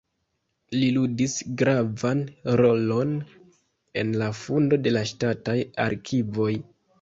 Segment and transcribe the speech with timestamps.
[0.75, 2.23] Li ludis gravan
[2.61, 3.11] rolon
[4.03, 6.51] en la fondo de la ŝtataj arkivoj.